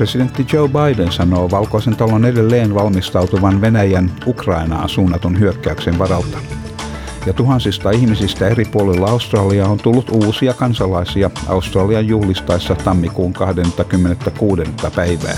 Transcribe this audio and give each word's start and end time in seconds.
Presidentti 0.00 0.46
Joe 0.52 0.68
Biden 0.68 1.12
sanoo 1.12 1.50
Valkoisen 1.50 1.96
talon 1.96 2.24
edelleen 2.24 2.74
valmistautuvan 2.74 3.60
Venäjän 3.60 4.12
Ukrainaan 4.26 4.88
suunnatun 4.88 5.38
hyökkäyksen 5.38 5.98
varalta. 5.98 6.38
Ja 7.26 7.32
tuhansista 7.32 7.90
ihmisistä 7.90 8.48
eri 8.48 8.64
puolilla 8.64 9.10
Australiaa 9.10 9.68
on 9.68 9.78
tullut 9.78 10.10
uusia 10.10 10.54
kansalaisia 10.54 11.30
Australian 11.48 12.06
juhlistaessa 12.06 12.74
tammikuun 12.74 13.32
26. 13.32 14.62
päivää. 14.96 15.36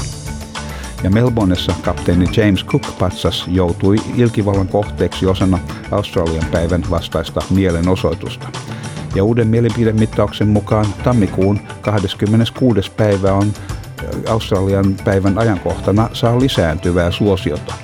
Ja 1.03 1.11
Melbourneessa 1.11 1.75
kapteeni 1.83 2.27
James 2.37 2.65
Cook 2.65 2.99
patsas 2.99 3.45
joutui 3.49 3.97
ilkivallan 4.17 4.69
kohteeksi 4.69 5.27
osana 5.27 5.59
Australian 5.91 6.47
päivän 6.53 6.83
vastaista 6.91 7.41
mielenosoitusta. 7.51 8.49
Ja 9.15 9.25
uuden 9.25 9.49
mielipidemittauksen 9.49 10.49
mukaan 10.49 10.87
tammikuun 11.05 11.61
26. 11.81 12.91
päivä 12.97 13.33
on 13.33 13.53
Australian 14.29 14.97
päivän 15.05 15.39
ajankohtana 15.39 16.09
saa 16.13 16.41
lisääntyvää 16.41 17.11
suosiota. 17.11 17.75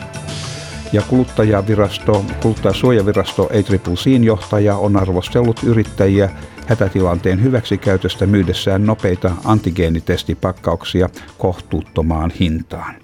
Ja 0.93 1.03
kuluttajavirasto, 1.03 2.25
kuluttajasuojavirasto 2.43 3.45
ACCCin 3.45 4.25
johtaja 4.25 4.77
on 4.77 4.97
arvostellut 4.97 5.61
yrittäjiä 5.63 6.31
hätätilanteen 6.67 7.43
hyväksikäytöstä 7.43 8.27
myydessään 8.27 8.87
nopeita 8.87 9.31
antigeenitestipakkauksia 9.45 11.09
kohtuuttomaan 11.39 12.31
hintaan. 12.41 12.95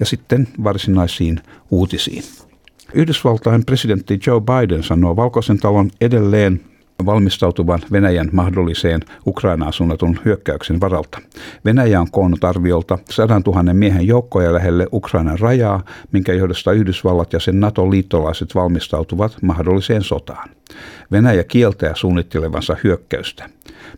Ja 0.00 0.06
sitten 0.06 0.48
varsinaisiin 0.64 1.40
uutisiin. 1.70 2.22
Yhdysvaltain 2.94 3.64
presidentti 3.64 4.20
Joe 4.26 4.40
Biden 4.40 4.82
sanoo 4.82 5.16
Valkoisen 5.16 5.58
talon 5.58 5.90
edelleen 6.00 6.60
valmistautuvan 7.06 7.80
Venäjän 7.92 8.28
mahdolliseen 8.32 9.00
Ukrainaan 9.26 9.72
suunnatun 9.72 10.18
hyökkäyksen 10.24 10.80
varalta. 10.80 11.18
Venäjä 11.64 12.00
on 12.00 12.10
koonnut 12.10 12.44
arviolta 12.44 12.98
100 13.10 13.40
000 13.46 13.74
miehen 13.74 14.06
joukkoja 14.06 14.54
lähelle 14.54 14.86
Ukrainan 14.92 15.38
rajaa, 15.38 15.84
minkä 16.12 16.32
johdosta 16.32 16.72
Yhdysvallat 16.72 17.32
ja 17.32 17.40
sen 17.40 17.60
NATO-liittolaiset 17.60 18.54
valmistautuvat 18.54 19.36
mahdolliseen 19.42 20.02
sotaan. 20.02 20.48
Venäjä 21.12 21.44
kieltää 21.44 21.94
suunnittelevansa 21.94 22.76
hyökkäystä. 22.84 23.50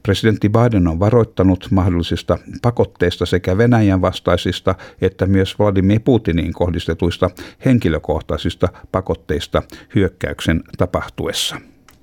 Presidentti 0.02 0.48
Biden 0.48 0.88
on 0.88 1.00
varoittanut 1.00 1.68
mahdollisista 1.70 2.38
pakotteista 2.62 3.26
sekä 3.26 3.58
Venäjän 3.58 4.00
vastaisista 4.00 4.74
että 5.00 5.26
myös 5.26 5.58
Vladimir 5.58 6.00
Putiniin 6.04 6.52
kohdistetuista 6.52 7.30
henkilökohtaisista 7.64 8.68
pakotteista 8.92 9.62
hyökkäyksen 9.94 10.62
tapahtuessa. 10.78 11.56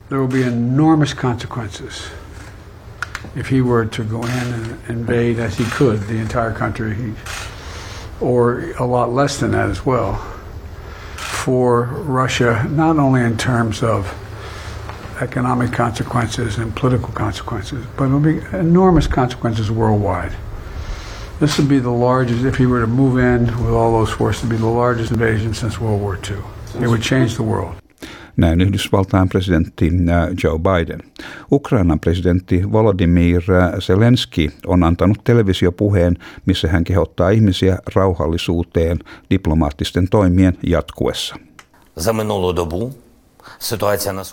There 0.10 0.20
will 0.20 0.28
be 0.28 0.44
enormous 0.44 1.14
consequences 1.14 2.10
if 3.36 3.48
he 3.48 3.62
were 3.62 3.86
to 3.86 4.04
go 4.04 4.22
in 4.22 4.30
and 4.30 4.80
invade, 4.90 5.40
as 5.40 5.58
he 5.58 5.64
could, 5.66 6.02
the 6.02 6.18
entire 6.18 6.54
country, 6.54 7.14
or 8.22 8.72
a 8.80 8.86
lot 8.86 9.12
less 9.12 9.40
than 9.40 9.52
that 9.52 9.70
as 9.70 9.86
well, 9.86 10.16
for 11.16 11.84
Russia, 11.84 12.68
not 12.70 12.98
only 12.98 13.22
in 13.22 13.38
terms 13.38 13.82
of 13.82 14.20
economic 15.22 15.72
consequences 15.72 16.58
and 16.58 16.76
political 16.76 17.10
consequences, 17.10 17.86
but 17.98 18.06
it'll 18.06 18.20
be 18.20 18.40
enormous 18.52 19.08
consequences 19.08 19.72
worldwide. 19.72 20.34
This 21.40 21.58
would 21.58 21.68
be 21.68 21.80
the 21.80 21.92
largest, 21.92 22.46
if 22.46 22.58
he 22.58 22.66
were 22.66 22.82
to 22.82 22.88
move 22.88 23.18
in 23.18 23.46
with 23.64 23.74
all 23.74 23.92
those 23.92 24.12
forces, 24.12 24.44
would 24.44 24.52
be 24.52 24.58
the 24.58 24.66
largest 24.66 25.12
invasion 25.12 25.54
since 25.54 25.80
World 25.80 26.02
War 26.02 26.18
II. 26.18 26.38
It 26.82 26.88
would 26.88 27.02
change 27.02 27.36
the 27.36 27.44
world. 27.44 27.76
näin 28.38 28.62
Yhdysvaltain 28.62 29.30
presidentti 29.30 29.92
äh, 30.10 30.28
Joe 30.44 30.60
Biden. 30.60 31.00
Ukrainan 31.52 32.00
presidentti 32.00 32.72
Volodymyr 32.72 33.44
äh, 33.52 33.80
Zelensky 33.80 34.52
on 34.68 34.84
antanut 34.84 35.24
televisiopuheen, 35.24 36.18
missä 36.46 36.68
hän 36.68 36.84
kehottaa 36.84 37.30
ihmisiä 37.30 37.78
rauhallisuuteen 37.96 39.00
diplomaattisten 39.30 40.10
toimien 40.10 40.58
jatkuessa. 40.68 41.36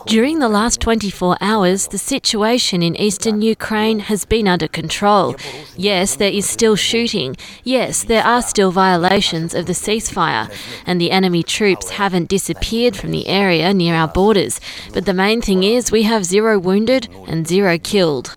During 0.06 0.38
the 0.38 0.48
last 0.48 0.80
24 0.80 1.36
hours, 1.40 1.88
the 1.88 1.98
situation 1.98 2.82
in 2.82 2.96
eastern 2.96 3.42
Ukraine 3.42 4.00
has 4.00 4.24
been 4.24 4.48
under 4.48 4.68
control. 4.68 5.36
Yes, 5.76 6.16
there 6.16 6.30
is 6.30 6.48
still 6.48 6.76
shooting. 6.76 7.36
Yes, 7.64 8.04
there 8.04 8.24
are 8.24 8.42
still 8.42 8.70
violations 8.72 9.54
of 9.54 9.66
the 9.66 9.72
ceasefire. 9.72 10.50
And 10.86 11.00
the 11.00 11.10
enemy 11.10 11.42
troops 11.42 11.90
haven't 11.90 12.28
disappeared 12.28 12.96
from 12.96 13.10
the 13.10 13.28
area 13.28 13.72
near 13.72 13.94
our 13.94 14.08
borders. 14.08 14.60
But 14.92 15.06
the 15.06 15.14
main 15.14 15.40
thing 15.40 15.62
is 15.62 15.92
we 15.92 16.04
have 16.04 16.24
zero 16.24 16.58
wounded 16.58 17.08
and 17.28 17.46
zero 17.46 17.78
killed. 17.78 18.36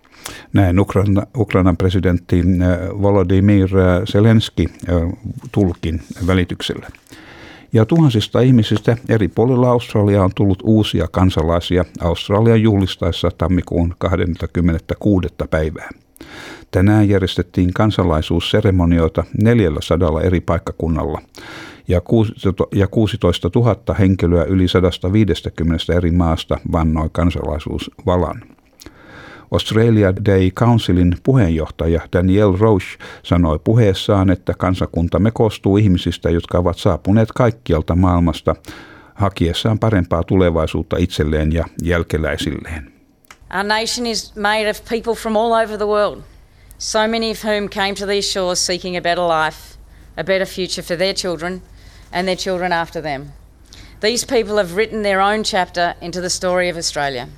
Näin 0.52 0.78
Ukraina, 0.80 1.26
Ukrainan 1.36 1.76
presidentti 1.76 2.38
äh, 2.38 3.02
Volodymyr 3.02 3.76
äh, 3.76 4.04
Zelensky 4.04 4.68
äh, 4.88 5.12
tulkin 5.52 6.02
välityksellä. 6.26 6.88
Ja 7.74 7.86
tuhansista 7.86 8.40
ihmisistä 8.40 8.96
eri 9.08 9.28
puolilla 9.28 9.70
Australiaa 9.70 10.24
on 10.24 10.30
tullut 10.34 10.62
uusia 10.64 11.08
kansalaisia 11.10 11.84
Australian 12.00 12.62
juhlistaessa 12.62 13.30
tammikuun 13.38 13.94
26. 13.98 15.28
päivää. 15.50 15.90
Tänään 16.70 17.08
järjestettiin 17.08 17.72
kansalaisuusseremonioita 17.72 19.24
400 19.42 20.20
eri 20.20 20.40
paikkakunnalla 20.40 21.20
ja 22.74 22.86
16 22.90 23.50
000 23.54 23.94
henkilöä 23.98 24.44
yli 24.44 24.68
150 24.68 25.94
eri 25.96 26.10
maasta 26.10 26.58
vannoi 26.72 27.08
kansalaisuusvalan. 27.12 28.53
Australia 29.50 30.12
Day 30.24 30.50
Councilin 30.50 31.16
puheenjohtaja 31.22 32.00
Daniel 32.12 32.52
Roche 32.58 32.98
sanoi 33.22 33.58
puheessaan, 33.64 34.30
että 34.30 34.54
kansakuntamme 34.58 35.30
koostuu 35.30 35.76
ihmisistä, 35.76 36.30
jotka 36.30 36.58
ovat 36.58 36.78
saapuneet 36.78 37.32
kaikkialta 37.32 37.96
maailmasta 37.96 38.56
hakiessaan 39.14 39.78
parempaa 39.78 40.22
tulevaisuutta 40.22 40.96
itselleen 40.96 41.52
ja 41.52 41.64
jälkeläisilleen. 41.82 42.92
Our 43.56 43.64
nation 43.64 44.06
is 44.06 44.36
made 44.36 44.70
of 44.70 44.84
people 44.88 45.14
from 45.14 45.36
all 45.36 45.52
over 45.52 45.76
the 45.76 45.86
world, 45.86 46.22
so 46.78 46.98
many 46.98 47.30
of 47.30 47.44
whom 47.44 47.68
came 47.68 47.94
to 47.94 48.06
these 48.06 48.32
shores 48.32 48.66
seeking 48.66 48.96
a 48.96 49.00
better 49.00 49.24
life, 49.24 49.78
a 50.16 50.24
better 50.24 50.46
future 50.46 50.82
for 50.82 50.96
their 50.96 51.14
children 51.14 51.62
and 52.12 52.26
their 52.26 52.36
children 52.36 52.72
after 52.72 53.02
them. 53.02 53.32
These 54.00 54.26
people 54.26 54.56
have 54.56 54.76
written 54.76 55.02
their 55.02 55.20
own 55.20 55.44
chapter 55.44 55.94
into 56.00 56.20
the 56.20 56.30
story 56.30 56.70
of 56.70 56.76
Australia. 56.76 57.28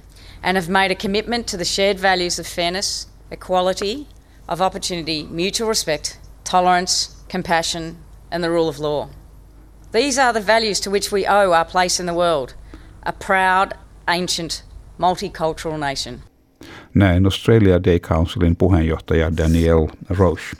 And 0.43 0.57
have 0.57 0.69
made 0.69 0.91
a 0.91 0.95
commitment 0.95 1.47
to 1.49 1.57
the 1.57 1.65
shared 1.65 1.99
values 1.99 2.39
of 2.39 2.47
fairness, 2.47 3.07
equality, 3.31 4.07
of 4.49 4.61
opportunity, 4.61 5.25
mutual 5.25 5.69
respect, 5.69 6.19
tolerance, 6.45 7.17
compassion, 7.29 7.97
and 8.31 8.43
the 8.43 8.51
rule 8.51 8.69
of 8.69 8.79
law. 8.79 9.09
These 9.93 10.19
are 10.19 10.33
the 10.33 10.41
values 10.41 10.81
to 10.81 10.91
which 10.91 11.11
we 11.13 11.27
owe 11.27 11.53
our 11.53 11.65
place 11.65 12.01
in 12.01 12.07
the 12.07 12.15
world, 12.15 12.55
a 13.03 13.13
proud, 13.13 13.75
ancient, 14.09 14.63
multicultural 14.99 15.79
nation. 15.79 16.23
Näin 16.95 17.27
Australia 17.27 17.85
Day 17.85 17.99
Councilin 17.99 18.57
puheenjohtaja 18.57 19.37
Daniel 19.37 19.89
Roche. 20.09 20.57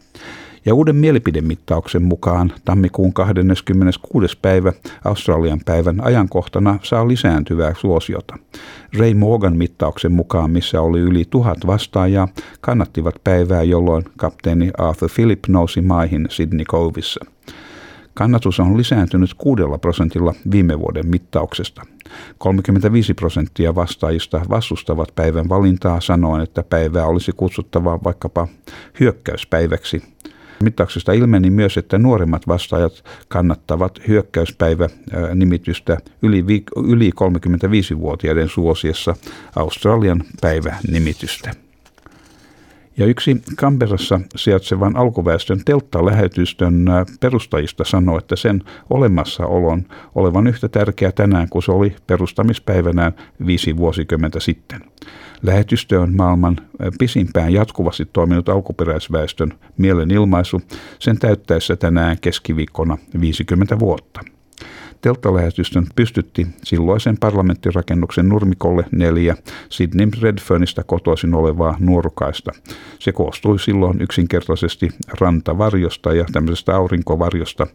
Ja 0.67 0.75
uuden 0.75 0.97
mielipidemittauksen 0.97 2.03
mukaan 2.03 2.53
tammikuun 2.65 3.13
26. 3.13 4.39
päivä 4.43 4.73
Australian 5.05 5.61
päivän 5.65 6.05
ajankohtana 6.05 6.79
saa 6.83 7.09
lisääntyvää 7.09 7.75
suosiota. 7.79 8.39
Ray 8.99 9.15
Morgan 9.15 9.57
mittauksen 9.57 10.13
mukaan, 10.13 10.51
missä 10.51 10.81
oli 10.81 11.01
yli 11.01 11.25
tuhat 11.31 11.59
vastaajaa, 11.67 12.29
kannattivat 12.61 13.15
päivää, 13.25 13.63
jolloin 13.63 14.05
kapteeni 14.17 14.71
Arthur 14.79 15.11
Philip 15.15 15.45
nousi 15.49 15.81
maihin 15.81 16.27
Sydney 16.31 16.65
Covissa. 16.65 17.25
Kannatus 18.15 18.61
on 18.61 18.77
lisääntynyt 18.77 19.35
kuudella 19.35 19.79
prosentilla 19.79 20.35
viime 20.51 20.79
vuoden 20.79 21.07
mittauksesta. 21.07 21.83
35 22.39 23.15
prosenttia 23.15 23.75
vastaajista 23.75 24.41
vastustavat 24.51 25.13
päivän 25.15 25.49
valintaa 25.49 26.01
sanoen, 26.01 26.43
että 26.43 26.63
päivää 26.63 27.07
olisi 27.07 27.33
kutsuttava 27.33 27.99
vaikkapa 28.05 28.49
hyökkäyspäiväksi– 29.01 30.03
Mittauksesta 30.67 31.13
ilmeni 31.13 31.51
myös, 31.51 31.77
että 31.77 31.99
nuoremmat 31.99 32.49
vastaajat 32.49 33.05
kannattavat 33.29 34.01
hyökkäyspäivä-nimitystä 34.09 35.99
yli, 36.23 36.45
yli 36.87 37.11
35-vuotiaiden 37.11 38.49
suosiessa 38.49 39.17
Australian 39.57 40.23
päivä-nimitystä. 40.41 41.51
Ja 42.97 43.07
yksi 43.07 43.43
Kamperassa 43.57 44.21
sijaitsevan 44.37 44.97
alkuväestön 44.97 45.61
telttalähetystön 45.65 46.85
perustajista 47.21 47.85
sanoi, 47.85 48.19
että 48.19 48.37
sen 48.37 48.63
olemassaolon 48.91 49.85
olevan 50.15 50.47
yhtä 50.47 50.69
tärkeä 50.69 51.13
tänään 51.13 51.49
kuin 51.49 51.63
se 51.63 51.73
oli 51.73 51.97
perustamispäivänään 52.07 53.13
viisi 53.47 53.77
vuosikymmentä 53.77 54.41
sitten. 54.41 54.81
Lähetystö 55.47 56.01
on 56.01 56.17
maailman 56.17 56.57
pisimpään 56.99 57.53
jatkuvasti 57.53 58.05
toiminut 58.13 58.49
alkuperäisväestön 58.49 59.53
mielenilmaisu 59.79 60.63
sen 60.99 61.19
täyttäessä 61.19 61.77
tänään 61.77 62.17
keskiviikkona 62.21 62.99
50 63.21 63.79
vuotta. 63.79 64.21
Telttalähetystön 65.01 65.87
pystytti 65.97 66.47
silloisen 66.65 67.17
parlamenttirakennuksen 67.21 68.29
nurmikolle 68.29 68.85
neljä 68.93 69.37
Sydney 69.69 70.09
Redfernista 70.23 70.85
kotoisin 70.85 71.35
olevaa 71.35 71.77
nuorukaista. 71.81 72.53
Se 72.99 73.13
koostui 73.13 73.59
silloin 73.59 74.01
yksinkertaisesti 74.01 74.89
rantavarjosta 75.21 76.15
ja 76.15 76.25
tämmöisestä 76.33 76.77
aurinkovarjosta 76.77 77.67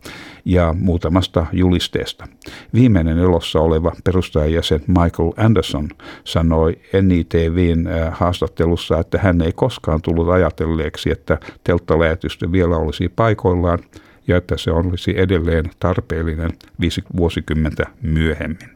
ja 0.45 0.75
muutamasta 0.79 1.45
julisteesta. 1.51 2.27
Viimeinen 2.73 3.19
elossa 3.19 3.59
oleva 3.59 3.91
perustajajäsen 4.03 4.81
Michael 4.87 5.31
Anderson 5.37 5.89
sanoi 6.23 6.79
NITVn 7.01 7.87
äh, 7.87 8.19
haastattelussa, 8.19 8.99
että 8.99 9.17
hän 9.17 9.41
ei 9.41 9.51
koskaan 9.51 10.01
tullut 10.01 10.29
ajatelleeksi, 10.29 11.11
että 11.11 11.37
telttalähetystö 11.63 12.51
vielä 12.51 12.77
olisi 12.77 13.09
paikoillaan– 13.09 13.79
ja 14.31 14.37
että 14.37 14.57
se 14.57 14.71
olisi 14.71 15.19
edelleen 15.19 15.65
tarpeellinen 15.79 16.51
viisi 16.79 17.03
vuosikymmentä 17.17 17.83
myöhemmin. 18.01 18.69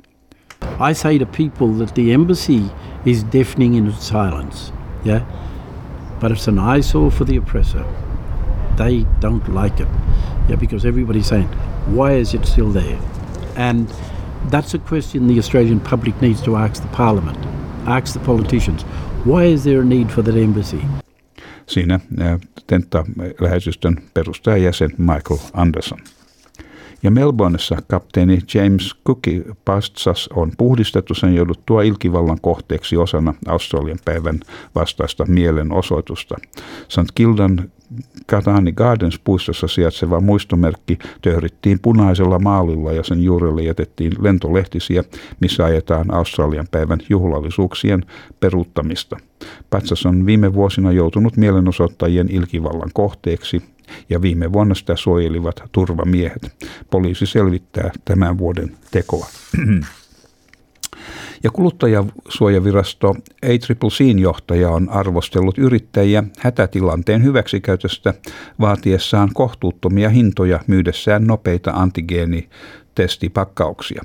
I 0.90 0.94
say 0.94 1.20
to 1.20 1.26
people 1.26 1.86
that 1.86 1.94
the 1.94 2.14
embassy 2.14 2.62
is 3.06 3.26
deafening 3.34 3.78
in 3.78 3.88
its 3.88 4.08
silence. 4.08 4.74
Yeah? 5.06 5.22
But 6.20 6.32
it's 6.32 6.48
an 6.48 6.60
eyesore 6.76 7.12
for 7.12 7.28
the 7.28 7.38
oppressor. 7.38 7.84
They 8.78 9.06
don't 9.22 9.48
like 9.64 9.84
it. 9.84 9.90
Yeah, 10.50 10.60
because 10.60 10.88
everybody's 10.88 11.28
saying, 11.28 11.50
why 11.88 12.20
is 12.20 12.34
it 12.34 12.46
still 12.46 12.72
there? 12.74 13.00
And 13.56 13.88
that's 14.52 14.74
a 14.74 14.80
question 14.80 15.28
the 15.28 15.40
Australian 15.40 15.80
public 15.80 16.22
needs 16.22 16.42
to 16.42 16.56
ask 16.56 16.82
the 16.82 16.96
parliament, 16.96 17.38
ask 17.86 18.14
the 18.14 18.26
politicians. 18.26 18.84
Why 19.24 19.46
is 19.54 19.64
there 19.64 19.82
a 19.82 19.86
need 19.86 20.12
for 20.12 20.24
that 20.24 20.36
embassy? 20.36 21.05
Siinä 21.68 22.00
tenta-läheisystön 22.68 23.98
perustajajäsen 24.14 24.92
Michael 24.98 25.40
Anderson. 25.54 26.00
Ja 27.04 27.12
Melbourneissa 27.12 27.78
kapteeni 27.88 28.40
James 28.54 28.96
Cookie 29.08 29.44
Pastsas 29.66 30.30
on 30.34 30.52
puhdistettu 30.58 31.14
sen 31.14 31.36
jouduttua 31.36 31.84
ilkivallan 31.84 32.38
kohteeksi 32.42 32.98
osana 32.98 33.34
Australian 33.48 34.00
päivän 34.06 34.40
vastaista 34.76 35.26
mielenosoitusta. 35.26 36.36
St. 36.88 37.12
Kildan 37.16 37.72
Katani 38.26 38.72
Gardens 38.72 39.20
puistossa 39.20 39.68
sijaitseva 39.68 40.22
muistomerkki 40.22 41.00
töhrittiin 41.22 41.80
punaisella 41.82 42.40
maalilla 42.40 42.92
ja 42.92 43.04
sen 43.04 43.24
juurelle 43.24 43.62
jätettiin 43.62 44.12
lentolehtisiä, 44.20 45.04
missä 45.40 45.66
ajetaan 45.66 46.14
Australian 46.14 46.68
päivän 46.72 47.00
juhlallisuuksien 47.10 48.06
peruuttamista. 48.40 49.18
Patsas 49.70 50.06
on 50.06 50.26
viime 50.26 50.54
vuosina 50.54 50.92
joutunut 50.92 51.38
mielenosoittajien 51.38 52.30
ilkivallan 52.32 52.92
kohteeksi 52.94 53.62
ja 54.10 54.22
viime 54.22 54.54
vuonna 54.54 54.76
sitä 54.76 54.96
suojelivat 54.96 55.64
turvamiehet. 55.72 56.56
Poliisi 56.92 57.26
selvittää 57.26 57.92
tämän 58.06 58.38
vuoden 58.38 58.78
tekoa. 58.92 59.28
Ja 61.44 61.52
kuluttajasuojavirasto 61.52 63.16
ACCCn 63.44 64.20
johtaja 64.20 64.70
on 64.70 64.90
arvostellut 64.90 65.58
yrittäjiä 65.58 66.24
hätätilanteen 66.40 67.24
hyväksikäytöstä 67.24 68.14
vaatiessaan 68.60 69.30
kohtuuttomia 69.34 70.10
hintoja 70.10 70.60
myydessään 70.68 71.28
nopeita 71.28 71.72
antigeeni 71.72 72.50
testipakkauksia. 72.96 74.02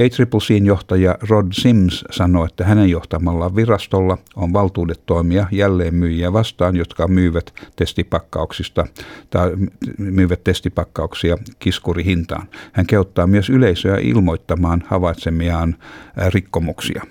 ACCCn 0.00 0.66
johtaja 0.66 1.18
Rod 1.28 1.46
Sims 1.52 2.04
sanoi, 2.10 2.46
että 2.46 2.64
hänen 2.64 2.90
johtamallaan 2.90 3.56
virastolla 3.56 4.18
on 4.36 4.52
valtuudet 4.52 5.06
toimia 5.06 5.46
jälleenmyyjiä 5.50 6.32
vastaan, 6.32 6.76
jotka 6.76 7.08
myyvät 7.08 7.54
testipakkauksista 7.76 8.86
tai 9.30 9.52
myyvät 9.98 10.44
testipakkauksia 10.44 11.38
kiskurihintaan. 11.58 12.48
Hän 12.72 12.86
kehottaa 12.86 13.26
myös 13.26 13.50
yleisöä 13.50 13.98
ilmoittamaan 13.98 14.84
havaitsemiaan 14.86 15.76
rikkomuksia. 16.28 17.02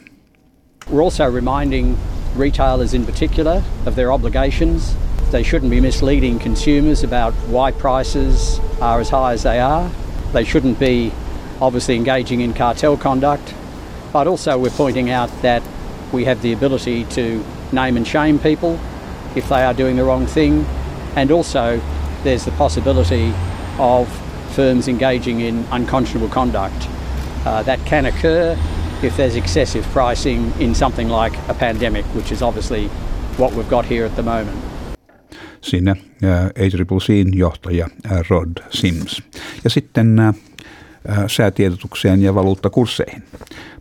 We're 0.89 1.03
also 1.03 1.31
reminding 1.31 1.95
retailers 2.39 2.93
in 2.93 3.05
particular 3.05 3.61
of 3.85 3.95
their 3.95 4.11
obligations. 4.11 4.97
They 5.31 5.43
shouldn't 5.43 5.69
be 5.69 5.81
misleading 5.81 6.39
consumers 6.39 7.03
about 7.03 7.33
why 7.49 7.71
prices 7.71 8.61
are 8.79 9.01
as 9.01 9.11
high 9.11 9.33
as 9.33 9.41
they 9.43 9.59
are. 9.59 9.89
They 10.33 10.43
shouldn't 10.43 10.79
be 10.79 11.11
obviously 11.59 11.95
engaging 11.95 12.41
in 12.41 12.53
cartel 12.53 12.97
conduct, 12.97 13.53
but 14.13 14.27
also 14.27 14.57
we're 14.57 14.69
pointing 14.71 15.09
out 15.09 15.29
that 15.41 15.61
we 16.11 16.25
have 16.25 16.41
the 16.41 16.53
ability 16.53 17.05
to 17.05 17.43
name 17.71 17.97
and 17.97 18.07
shame 18.07 18.39
people 18.39 18.79
if 19.35 19.47
they 19.49 19.63
are 19.63 19.73
doing 19.73 19.95
the 19.95 20.03
wrong 20.03 20.25
thing, 20.25 20.65
and 21.15 21.31
also 21.31 21.81
there's 22.23 22.45
the 22.45 22.51
possibility 22.51 23.33
of 23.79 24.07
firms 24.55 24.87
engaging 24.87 25.41
in 25.41 25.65
unconscionable 25.71 26.29
conduct. 26.29 26.87
Uh, 27.45 27.63
that 27.63 27.79
can 27.85 28.05
occur 28.05 28.57
if 29.01 29.17
there's 29.17 29.35
excessive 29.35 29.83
pricing 29.85 30.51
in 30.59 30.75
something 30.75 31.09
like 31.09 31.33
a 31.47 31.53
pandemic, 31.53 32.05
which 32.13 32.31
is 32.31 32.41
obviously 32.41 32.87
what 33.37 33.53
we've 33.53 33.69
got 33.69 33.85
here 33.85 34.05
at 34.05 34.15
the 34.15 34.23
moment. 34.23 34.57
Siinä 35.61 35.95
ACCCin 36.55 37.33
johtaja 37.33 37.89
Rod 38.29 38.63
Sims. 38.69 39.21
Ja 39.63 39.69
sitten 39.69 40.17
säätiedotukseen 41.27 42.21
ja 42.21 42.35
valuuttakursseihin. 42.35 43.23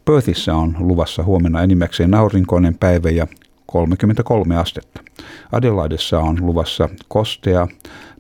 Perthissä 0.04 0.54
on 0.54 0.76
luvassa 0.78 1.22
huomenna 1.22 1.62
enimmäkseen 1.62 2.14
aurinkoinen 2.14 2.74
päivä 2.74 3.10
ja 3.10 3.26
33 3.66 4.56
astetta. 4.56 5.00
Adelaidessa 5.52 6.18
on 6.18 6.36
luvassa 6.40 6.88
kostea 7.08 7.68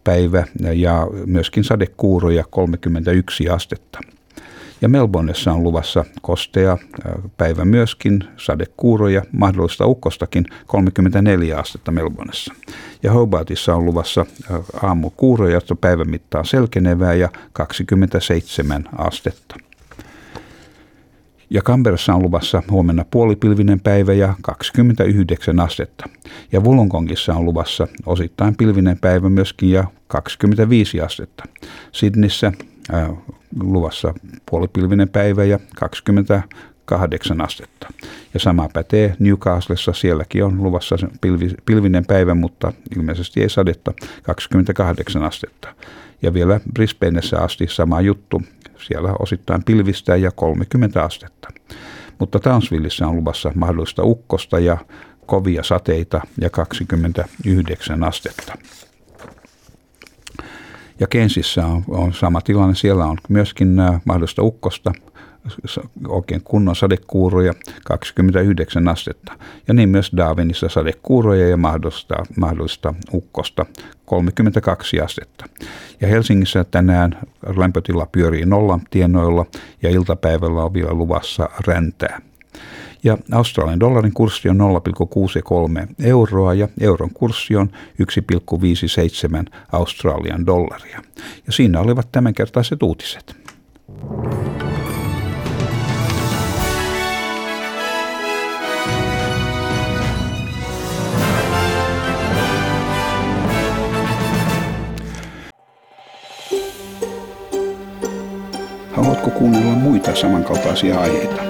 päivä 0.04 0.44
ja 0.74 1.06
myöskin 1.26 1.64
sadekuuroja 1.64 2.44
31 2.50 3.48
astetta. 3.48 4.00
Ja 4.80 4.88
Melbourneessa 4.88 5.52
on 5.52 5.62
luvassa 5.62 6.04
kostea 6.22 6.78
päivä 7.36 7.64
myöskin, 7.64 8.24
sadekuuroja, 8.36 9.22
mahdollista 9.32 9.86
ukkostakin 9.86 10.44
34 10.66 11.58
astetta 11.58 11.90
Melbourneessa. 11.90 12.54
Ja 13.02 13.12
Hobartissa 13.12 13.74
on 13.74 13.84
luvassa 13.84 14.26
aamukuuroja, 14.82 15.54
jotka 15.54 15.76
päivän 15.76 16.10
mittaan 16.10 16.44
selkenevää 16.44 17.14
ja 17.14 17.28
27 17.52 18.88
astetta. 18.98 19.56
Ja 21.50 21.62
Kamperassa 21.62 22.14
on 22.14 22.22
luvassa 22.22 22.62
huomenna 22.70 23.04
puolipilvinen 23.10 23.80
päivä 23.80 24.12
ja 24.12 24.34
29 24.42 25.60
astetta. 25.60 26.08
Ja 26.52 26.60
Wollongongissa 26.60 27.34
on 27.34 27.44
luvassa 27.44 27.88
osittain 28.06 28.56
pilvinen 28.56 28.98
päivä 28.98 29.28
myöskin 29.28 29.70
ja 29.70 29.84
25 30.06 31.00
astetta. 31.00 31.44
Luvassa 33.60 34.14
puolipilvinen 34.50 35.08
päivä 35.08 35.44
ja 35.44 35.58
28 35.76 37.40
astetta. 37.40 37.88
Ja 38.34 38.40
sama 38.40 38.68
pätee 38.72 39.16
Newcastlessa, 39.18 39.92
sielläkin 39.92 40.44
on 40.44 40.62
luvassa 40.62 40.96
pilvi, 41.20 41.50
pilvinen 41.64 42.06
päivä, 42.06 42.34
mutta 42.34 42.72
ilmeisesti 42.96 43.42
ei 43.42 43.48
sadetta 43.48 43.92
28 44.22 45.22
astetta. 45.22 45.74
Ja 46.22 46.34
vielä 46.34 46.60
Brisbaneessa 46.74 47.38
asti 47.38 47.66
sama 47.70 48.00
juttu, 48.00 48.42
siellä 48.86 49.14
osittain 49.18 49.64
pilvistä 49.64 50.16
ja 50.16 50.30
30 50.30 51.04
astetta. 51.04 51.48
Mutta 52.18 52.38
Townsvillessä 52.38 53.06
on 53.06 53.16
luvassa 53.16 53.52
mahdollista 53.54 54.02
ukkosta 54.04 54.58
ja 54.58 54.78
kovia 55.26 55.62
sateita 55.62 56.20
ja 56.40 56.50
29 56.50 58.04
astetta. 58.04 58.54
Ja 61.00 61.06
Kensissä 61.06 61.66
on, 61.66 61.84
on 61.88 62.12
sama 62.12 62.40
tilanne. 62.40 62.74
Siellä 62.74 63.04
on 63.04 63.18
myöskin 63.28 63.80
äh, 63.80 64.00
mahdollista 64.04 64.42
ukkosta, 64.42 64.92
oikein 66.08 66.42
kunnon 66.42 66.76
sadekuuroja, 66.76 67.54
29 67.84 68.88
astetta. 68.88 69.32
Ja 69.68 69.74
niin 69.74 69.88
myös 69.88 70.10
Darwinissa 70.16 70.68
sadekuuroja 70.68 71.48
ja 71.48 71.56
mahdollista, 71.56 72.14
mahdollista 72.36 72.94
ukkosta, 73.12 73.66
32 74.04 75.00
astetta. 75.00 75.44
Ja 76.00 76.08
Helsingissä 76.08 76.64
tänään 76.64 77.18
lämpötila 77.56 78.06
pyörii 78.12 78.46
nollan 78.46 78.80
tienoilla 78.90 79.46
ja 79.82 79.90
iltapäivällä 79.90 80.64
on 80.64 80.74
vielä 80.74 80.94
luvassa 80.94 81.48
räntää 81.66 82.29
ja 83.04 83.18
Australian 83.32 83.80
dollarin 83.80 84.14
kurssi 84.14 84.48
on 84.48 84.58
0,63 84.60 85.94
euroa 86.04 86.54
ja 86.54 86.68
euron 86.80 87.10
kurssi 87.14 87.56
on 87.56 87.70
1,57 88.02 89.52
Australian 89.72 90.46
dollaria. 90.46 91.02
Ja 91.46 91.52
siinä 91.52 91.80
olivat 91.80 92.12
tämänkertaiset 92.12 92.82
uutiset. 92.82 93.36
Haluatko 108.92 109.30
kuunnella 109.30 109.72
muita 109.72 110.14
samankaltaisia 110.14 111.00
aiheita? 111.00 111.49